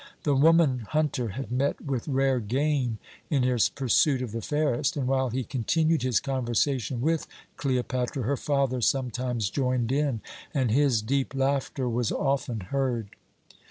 [0.23, 2.97] The woman hunter had met with rare game
[3.29, 8.35] in his pursuit of the fairest, and while he continued his conversation with Cleopatra her
[8.35, 10.21] father sometimes joined in,
[10.55, 13.09] and his deep laughter was often heard.